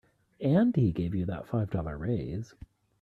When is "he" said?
0.75-0.91